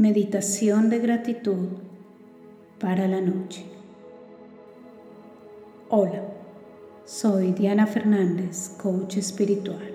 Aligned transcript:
Meditación 0.00 0.88
de 0.88 0.98
gratitud 0.98 1.68
para 2.78 3.06
la 3.06 3.20
noche. 3.20 3.66
Hola, 5.90 6.22
soy 7.04 7.52
Diana 7.52 7.86
Fernández, 7.86 8.70
coach 8.82 9.18
espiritual. 9.18 9.94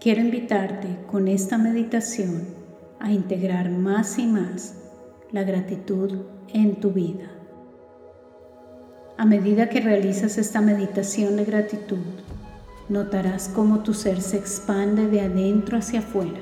Quiero 0.00 0.22
invitarte 0.22 0.88
con 1.06 1.28
esta 1.28 1.58
meditación 1.58 2.46
a 2.98 3.12
integrar 3.12 3.68
más 3.68 4.18
y 4.18 4.26
más 4.26 4.76
la 5.32 5.42
gratitud 5.42 6.22
en 6.54 6.76
tu 6.76 6.90
vida. 6.92 7.30
A 9.18 9.26
medida 9.26 9.68
que 9.68 9.82
realizas 9.82 10.38
esta 10.38 10.62
meditación 10.62 11.36
de 11.36 11.44
gratitud, 11.44 12.06
notarás 12.88 13.50
cómo 13.54 13.80
tu 13.80 13.92
ser 13.92 14.22
se 14.22 14.38
expande 14.38 15.08
de 15.08 15.20
adentro 15.20 15.76
hacia 15.76 15.98
afuera, 15.98 16.40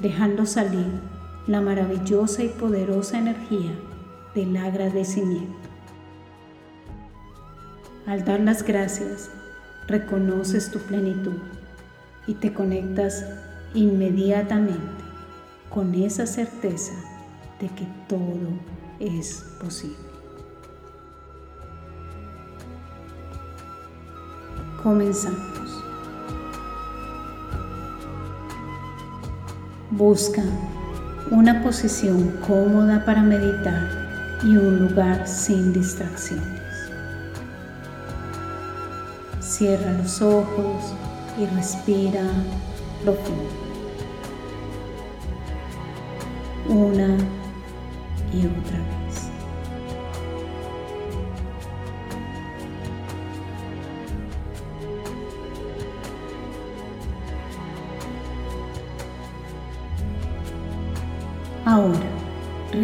dejando 0.00 0.46
salir 0.46 1.10
la 1.46 1.60
maravillosa 1.60 2.42
y 2.42 2.48
poderosa 2.48 3.18
energía 3.18 3.72
del 4.34 4.56
agradecimiento. 4.56 5.68
Al 8.06 8.24
dar 8.24 8.40
las 8.40 8.62
gracias, 8.62 9.30
reconoces 9.86 10.70
tu 10.70 10.78
plenitud 10.80 11.38
y 12.26 12.34
te 12.34 12.52
conectas 12.52 13.24
inmediatamente 13.74 15.02
con 15.70 15.94
esa 15.94 16.26
certeza 16.26 16.92
de 17.60 17.68
que 17.68 17.86
todo 18.08 18.48
es 19.00 19.44
posible. 19.60 19.96
Comenzamos. 24.82 25.84
Busca 29.90 30.42
una 31.30 31.62
posición 31.62 32.32
cómoda 32.46 33.04
para 33.04 33.22
meditar 33.22 33.88
y 34.42 34.56
un 34.56 34.80
lugar 34.80 35.26
sin 35.26 35.72
distracciones. 35.72 36.60
Cierra 39.40 39.92
los 39.92 40.20
ojos 40.20 40.94
y 41.38 41.46
respira 41.54 42.24
profundo. 43.04 43.50
Una 46.68 47.16
y 48.32 48.46
otra 48.46 48.78
vez. 48.78 49.01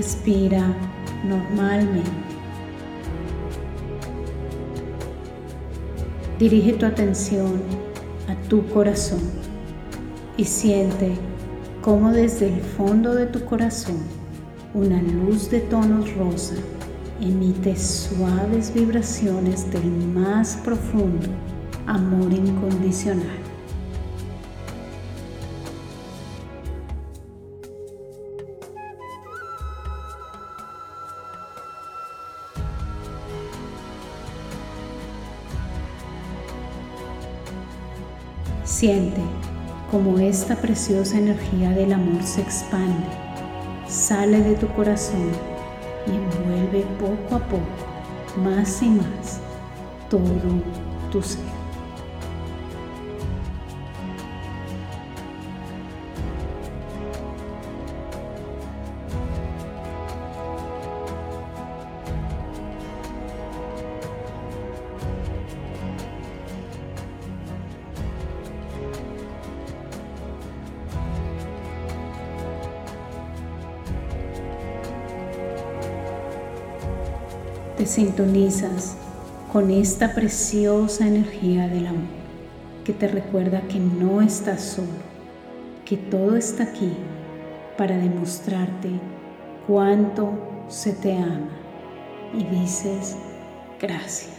Respira 0.08 0.74
normalmente. 1.22 2.10
Dirige 6.38 6.72
tu 6.72 6.86
atención 6.86 7.60
a 8.26 8.48
tu 8.48 8.66
corazón 8.68 9.20
y 10.38 10.44
siente 10.44 11.12
cómo 11.82 12.10
desde 12.10 12.48
el 12.48 12.60
fondo 12.62 13.14
de 13.14 13.26
tu 13.26 13.44
corazón 13.44 13.98
una 14.72 15.02
luz 15.02 15.50
de 15.50 15.60
tonos 15.60 16.14
rosa 16.14 16.54
emite 17.20 17.76
suaves 17.76 18.72
vibraciones 18.72 19.70
del 19.70 19.90
más 20.14 20.56
profundo 20.64 21.28
amor 21.86 22.32
incondicional. 22.32 23.47
Siente 38.78 39.20
como 39.90 40.20
esta 40.20 40.54
preciosa 40.54 41.18
energía 41.18 41.70
del 41.70 41.92
amor 41.92 42.22
se 42.22 42.42
expande, 42.42 43.08
sale 43.88 44.40
de 44.40 44.54
tu 44.54 44.68
corazón 44.68 45.32
y 46.06 46.10
envuelve 46.10 46.86
poco 47.00 47.34
a 47.34 47.38
poco, 47.40 48.40
más 48.40 48.80
y 48.80 48.90
más, 48.90 49.40
todo 50.08 50.22
tu 51.10 51.20
ser. 51.20 51.57
Te 77.78 77.86
sintonizas 77.86 78.96
con 79.52 79.70
esta 79.70 80.12
preciosa 80.12 81.06
energía 81.06 81.68
del 81.68 81.86
amor 81.86 82.18
que 82.84 82.92
te 82.92 83.06
recuerda 83.06 83.60
que 83.68 83.78
no 83.78 84.20
estás 84.20 84.62
solo, 84.62 84.88
que 85.84 85.96
todo 85.96 86.36
está 86.36 86.64
aquí 86.64 86.92
para 87.76 87.96
demostrarte 87.96 88.90
cuánto 89.68 90.32
se 90.68 90.92
te 90.92 91.16
ama 91.18 91.50
y 92.34 92.42
dices 92.42 93.16
gracias. 93.80 94.37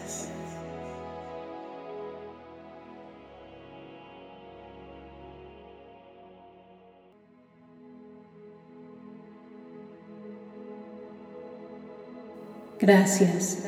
Gracias, 12.81 13.59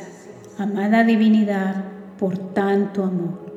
amada 0.57 1.03
divinidad, 1.03 1.83
por 2.17 2.37
tanto 2.53 3.03
amor. 3.03 3.51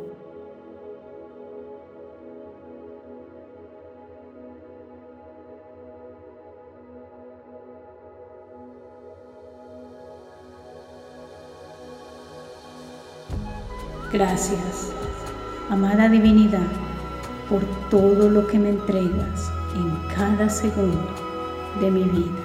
Gracias, 14.13 14.93
amada 15.71 16.09
divinidad, 16.09 16.59
por 17.49 17.63
todo 17.91 18.29
lo 18.29 18.49
que 18.49 18.59
me 18.59 18.71
entregas 18.71 19.53
en 19.77 20.09
cada 20.17 20.49
segundo 20.49 21.15
de 21.81 21.91
mi 21.93 22.03
vida. 22.03 22.44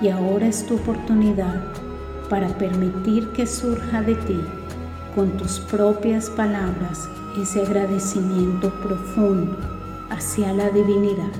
Y 0.00 0.08
ahora 0.08 0.46
es 0.46 0.66
tu 0.66 0.76
oportunidad 0.76 1.62
para 2.28 2.48
permitir 2.58 3.28
que 3.32 3.46
surja 3.46 4.02
de 4.02 4.14
ti 4.14 4.40
con 5.14 5.36
tus 5.36 5.60
propias 5.60 6.30
palabras 6.30 7.08
ese 7.36 7.62
agradecimiento 7.62 8.72
profundo 8.80 9.56
hacia 10.10 10.52
la 10.52 10.70
divinidad. 10.70 11.32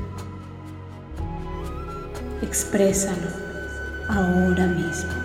Exprésalo 2.43 3.28
ahora 4.09 4.66
mismo. 4.66 5.19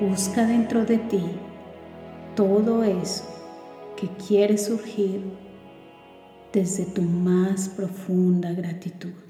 Busca 0.00 0.46
dentro 0.46 0.86
de 0.86 0.96
ti 0.96 1.22
todo 2.34 2.82
eso 2.82 3.24
que 3.96 4.08
quiere 4.26 4.56
surgir 4.56 5.22
desde 6.52 6.86
tu 6.86 7.02
más 7.02 7.68
profunda 7.68 8.52
gratitud. 8.52 9.29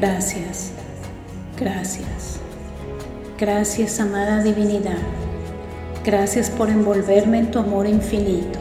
Gracias, 0.00 0.72
gracias, 1.58 2.40
gracias 3.38 4.00
amada 4.00 4.42
divinidad. 4.42 4.96
Gracias 6.02 6.48
por 6.48 6.70
envolverme 6.70 7.40
en 7.40 7.50
tu 7.50 7.58
amor 7.58 7.86
infinito. 7.86 8.59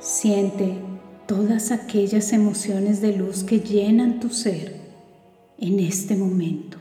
Siente 0.00 0.78
todas 1.26 1.70
aquellas 1.72 2.32
emociones 2.32 3.02
de 3.02 3.14
luz 3.14 3.44
que 3.44 3.60
llenan 3.60 4.18
tu 4.18 4.30
ser 4.30 4.80
en 5.58 5.78
este 5.78 6.16
momento, 6.16 6.78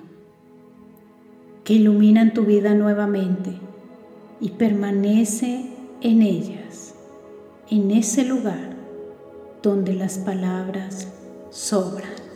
que 1.66 1.74
iluminan 1.74 2.34
tu 2.34 2.46
vida 2.46 2.74
nuevamente 2.74 3.52
y 4.40 4.52
permanece 4.52 5.66
en 6.00 6.22
ellas, 6.22 6.96
en 7.70 7.92
ese 7.92 8.24
lugar 8.24 8.78
donde 9.62 9.96
las 9.96 10.18
palabras 10.18 11.10
sobran. 11.50 12.29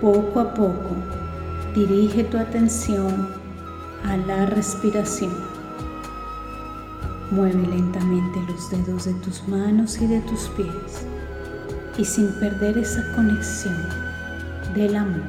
Poco 0.00 0.40
a 0.40 0.52
poco, 0.52 0.94
dirige 1.74 2.24
tu 2.24 2.36
atención 2.36 3.28
a 4.04 4.16
la 4.18 4.44
respiración. 4.44 5.32
Mueve 7.30 7.66
lentamente 7.66 8.40
los 8.46 8.70
dedos 8.70 9.06
de 9.06 9.14
tus 9.14 9.48
manos 9.48 9.98
y 10.00 10.06
de 10.06 10.20
tus 10.20 10.48
pies 10.50 11.06
y 11.98 12.04
sin 12.04 12.28
perder 12.38 12.76
esa 12.76 13.10
conexión 13.14 13.76
del 14.74 14.96
amor 14.96 15.22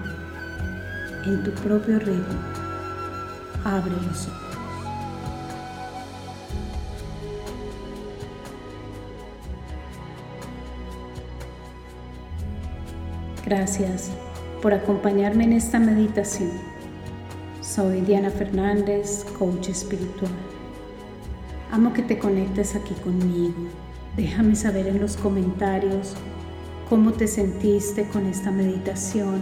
en 1.25 1.43
tu 1.43 1.51
propio 1.51 1.99
ritmo, 1.99 2.39
abre 3.63 3.91
los 3.91 4.27
ojos. 4.27 4.47
Gracias 13.45 14.11
por 14.61 14.73
acompañarme 14.73 15.43
en 15.43 15.53
esta 15.53 15.79
meditación. 15.79 16.51
Soy 17.61 18.01
Diana 18.01 18.29
Fernández, 18.29 19.25
coach 19.37 19.69
espiritual. 19.69 20.31
Amo 21.71 21.93
que 21.93 22.01
te 22.01 22.17
conectes 22.17 22.75
aquí 22.75 22.93
conmigo. 23.03 23.55
Déjame 24.15 24.55
saber 24.55 24.87
en 24.87 24.99
los 24.99 25.17
comentarios 25.17 26.15
cómo 26.89 27.13
te 27.13 27.27
sentiste 27.27 28.07
con 28.07 28.25
esta 28.25 28.51
meditación 28.51 29.41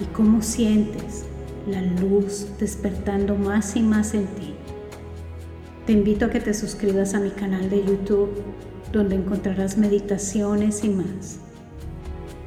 y 0.00 0.04
cómo 0.14 0.40
sientes 0.40 1.24
la 1.66 1.82
luz 1.82 2.46
despertando 2.58 3.34
más 3.34 3.76
y 3.76 3.82
más 3.82 4.14
en 4.14 4.26
ti. 4.28 4.54
Te 5.84 5.92
invito 5.92 6.26
a 6.26 6.30
que 6.30 6.40
te 6.40 6.54
suscribas 6.54 7.14
a 7.14 7.20
mi 7.20 7.30
canal 7.30 7.68
de 7.68 7.84
YouTube 7.84 8.30
donde 8.92 9.16
encontrarás 9.16 9.76
meditaciones 9.76 10.84
y 10.84 10.90
más. 10.90 11.40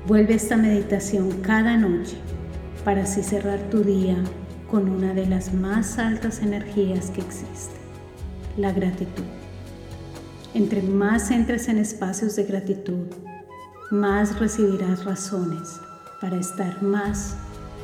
Vuelve 0.07 0.33
esta 0.33 0.57
meditación 0.57 1.29
cada 1.43 1.77
noche 1.77 2.17
para 2.83 3.03
así 3.03 3.21
cerrar 3.21 3.59
tu 3.69 3.83
día 3.83 4.17
con 4.69 4.89
una 4.89 5.13
de 5.13 5.27
las 5.27 5.53
más 5.53 5.99
altas 5.99 6.39
energías 6.39 7.11
que 7.11 7.21
existe, 7.21 7.75
la 8.57 8.71
gratitud. 8.71 9.23
Entre 10.55 10.81
más 10.81 11.29
entres 11.29 11.67
en 11.67 11.77
espacios 11.77 12.35
de 12.35 12.45
gratitud, 12.45 13.05
más 13.91 14.39
recibirás 14.39 15.05
razones 15.05 15.79
para 16.19 16.37
estar 16.37 16.81
más 16.81 17.35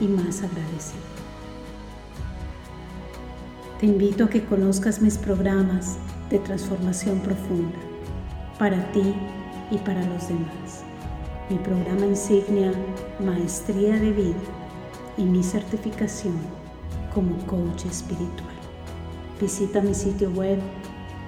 y 0.01 0.07
más 0.07 0.41
agradecido. 0.41 1.03
Te 3.79 3.85
invito 3.85 4.23
a 4.23 4.29
que 4.29 4.43
conozcas 4.43 5.03
mis 5.03 5.19
programas 5.19 5.97
de 6.31 6.39
transformación 6.39 7.19
profunda 7.19 7.77
para 8.57 8.91
ti 8.91 9.13
y 9.69 9.77
para 9.77 10.03
los 10.03 10.27
demás. 10.27 10.86
Mi 11.49 11.57
programa 11.59 12.05
insignia 12.05 12.73
Maestría 13.21 13.95
de 13.95 14.11
Vida 14.11 14.35
y 15.17 15.23
mi 15.23 15.41
certificación 15.41 16.35
como 17.13 17.37
coach 17.45 17.85
espiritual. 17.85 18.57
Visita 19.39 19.79
mi 19.79 19.93
sitio 19.93 20.29
web 20.31 20.59